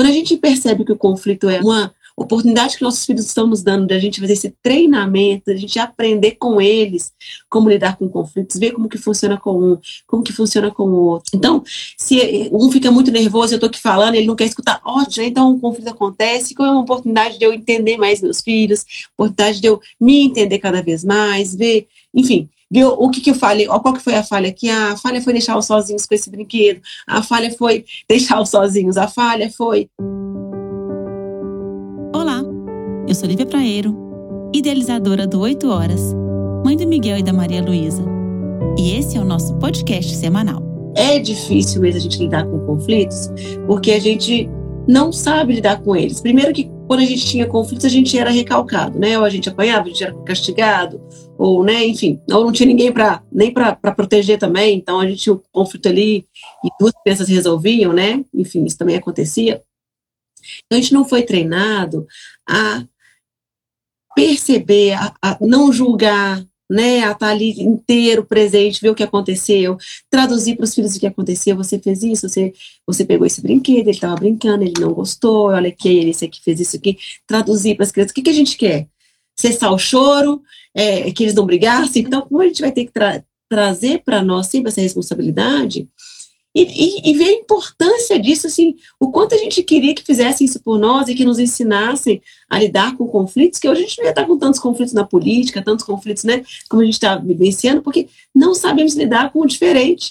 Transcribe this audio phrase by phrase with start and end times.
[0.00, 3.62] Quando a gente percebe que o conflito é uma oportunidade que nossos filhos estão nos
[3.62, 7.12] dando de a gente fazer esse treinamento, a gente aprender com eles
[7.50, 11.04] como lidar com conflitos, ver como que funciona com um, como que funciona com o
[11.04, 11.30] outro.
[11.34, 11.62] Então,
[11.98, 15.52] se um fica muito nervoso, eu estou aqui falando, ele não quer escutar, ótimo, então
[15.52, 19.66] um conflito acontece, qual é uma oportunidade de eu entender mais meus filhos, oportunidade de
[19.66, 23.94] eu me entender cada vez mais, ver, enfim, ver o que que eu falei, qual
[23.94, 26.80] que foi a falha aqui, ah, a falha foi deixar os sozinhos com esse brinquedo,
[27.06, 29.88] a falha foi deixar os sozinhos, a falha foi...
[33.10, 33.92] Eu sou Lívia Praeiro,
[34.54, 36.14] idealizadora do 8 Horas,
[36.64, 38.04] mãe do Miguel e da Maria Luísa.
[38.78, 40.62] E esse é o nosso podcast semanal.
[40.94, 43.28] É difícil mesmo a gente lidar com conflitos,
[43.66, 44.48] porque a gente
[44.86, 46.20] não sabe lidar com eles.
[46.20, 49.16] Primeiro que quando a gente tinha conflitos, a gente era recalcado, né?
[49.16, 51.00] Ou a gente apanhava, a gente era castigado,
[51.38, 55.22] ou, né, enfim, ou não tinha ninguém para nem para proteger também, então a gente
[55.22, 56.26] tinha um conflito ali
[56.64, 58.24] e duas crianças resolviam, né?
[58.34, 59.62] Enfim, isso também acontecia.
[60.66, 62.08] Então a gente não foi treinado
[62.44, 62.84] a
[64.16, 69.76] perceber, a, a não julgar, né, a estar ali inteiro, presente, ver o que aconteceu,
[70.08, 72.52] traduzir para os filhos o que aconteceu, você fez isso, você,
[72.86, 76.40] você pegou esse brinquedo, ele estava brincando, ele não gostou, olha aqui, ele esse aqui
[76.40, 78.86] fez isso aqui, traduzir para as crianças, o que, que a gente quer?
[79.36, 80.40] Cessar o choro,
[80.72, 84.22] é, que eles não brigassem, então como a gente vai ter que tra trazer para
[84.22, 85.88] nós sempre essa responsabilidade,
[86.54, 90.44] e, e, e, ver a importância disso, assim, o quanto a gente queria que fizessem
[90.44, 93.98] isso por nós e que nos ensinassem a lidar com conflitos, que hoje a gente
[93.98, 97.16] não ia estar com tantos conflitos na política, tantos conflitos, né, como a gente está
[97.16, 100.10] vivenciando, porque não sabemos lidar com o diferente.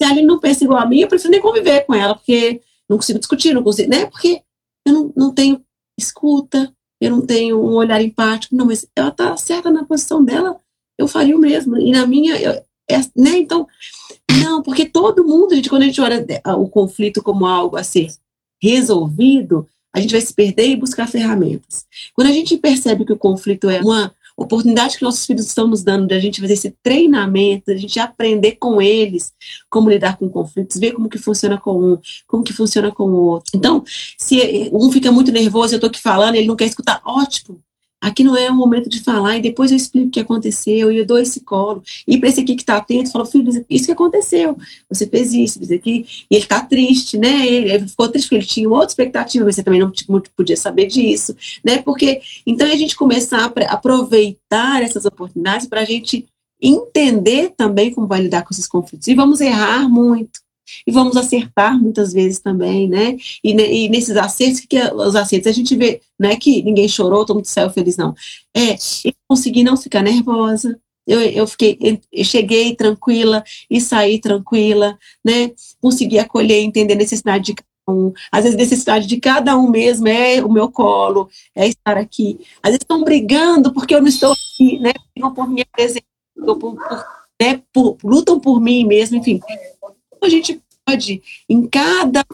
[0.00, 2.60] Se a gente não pensa igual a mim, eu prefiro nem conviver com ela, porque
[2.88, 4.42] não consigo discutir, não consigo, né, porque
[4.86, 5.60] eu não, não tenho
[5.98, 10.56] escuta, eu não tenho um olhar empático, não, mas ela está certa na posição dela,
[10.96, 12.52] eu faria o mesmo, e na minha, eu,
[12.88, 13.66] é, né, então
[14.42, 16.24] não, porque todo mundo, gente, quando a gente olha
[16.56, 18.08] o conflito como algo a ser
[18.62, 21.86] resolvido, a gente vai se perder e buscar ferramentas.
[22.14, 25.82] Quando a gente percebe que o conflito é uma oportunidade que nossos filhos estão nos
[25.82, 29.32] dando de a gente fazer esse treinamento, a gente aprender com eles
[29.68, 33.22] como lidar com conflitos, ver como que funciona com um, como que funciona com o
[33.24, 33.50] outro.
[33.54, 33.84] Então,
[34.16, 37.60] se um fica muito nervoso, eu estou aqui falando, ele não quer escutar, ótimo,
[38.00, 40.98] Aqui não é o momento de falar e depois eu explico o que aconteceu e
[40.98, 41.82] eu dou esse colo.
[42.06, 44.56] E para esse aqui que está atento, fala, filho, isso que aconteceu,
[44.88, 46.06] você fez isso, isso aqui.
[46.30, 47.46] E ele está triste, né?
[47.46, 49.92] Ele, ficou triste porque ele tinha outra expectativa, mas você também não
[50.34, 51.78] podia saber disso, né?
[51.78, 56.26] Porque, então, a gente começar a aproveitar essas oportunidades para a gente
[56.62, 59.08] entender também como vai lidar com esses conflitos.
[59.08, 60.40] E vamos errar muito
[60.86, 63.16] e vamos acertar muitas vezes também, né?
[63.42, 66.88] E, e nesses acertos, que é, os acertos a gente vê, não é que ninguém
[66.88, 68.14] chorou, todo mundo saiu feliz, não.
[68.54, 71.78] É, eu consegui não ficar nervosa, eu, eu fiquei,
[72.12, 75.50] eu cheguei tranquila e saí tranquila, né?
[75.80, 77.54] Consegui acolher, entender a necessidade de
[77.88, 78.12] um.
[78.30, 82.38] Às vezes necessidade de cada um mesmo é o meu colo, é estar aqui.
[82.62, 84.92] Às vezes estão brigando porque eu não estou aqui, né?
[85.14, 86.04] Brigam por minha presença,
[86.36, 86.76] por, por,
[87.40, 87.62] né?
[87.72, 89.40] Por, lutam por mim mesmo, enfim
[90.22, 92.24] a gente pode, em cada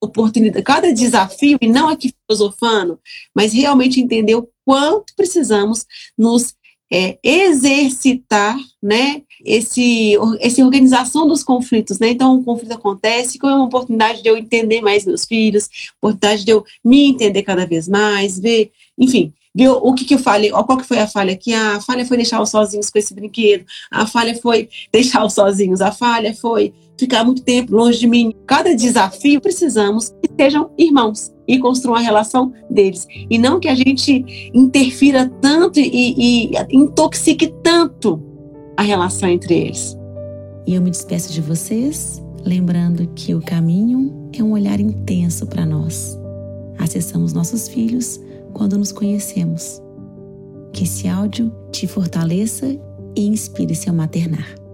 [0.00, 2.98] oportunidade, cada desafio, e não aqui filosofando,
[3.34, 5.86] mas realmente entender o quanto precisamos
[6.16, 6.54] nos
[6.92, 13.54] é, exercitar, né, esse, essa organização dos conflitos, né, então um conflito acontece, com é
[13.54, 15.68] uma oportunidade de eu entender mais meus filhos,
[16.00, 20.18] oportunidade de eu me entender cada vez mais, ver, enfim, ver o que que eu
[20.18, 22.98] falei, qual que foi a falha aqui, ah, a falha foi deixar os sozinhos com
[22.98, 27.98] esse brinquedo, a falha foi deixar os sozinhos, a falha foi ficar muito tempo longe
[27.98, 28.34] de mim.
[28.46, 33.06] Cada desafio precisamos que sejam irmãos e construam a relação deles.
[33.30, 38.20] E não que a gente interfira tanto e, e intoxique tanto
[38.76, 39.96] a relação entre eles.
[40.66, 45.64] E eu me despeço de vocês, lembrando que o caminho é um olhar intenso para
[45.64, 46.18] nós.
[46.78, 48.20] Acessamos nossos filhos
[48.52, 49.80] quando nos conhecemos.
[50.72, 52.66] Que esse áudio te fortaleça
[53.16, 54.65] e inspire seu maternar.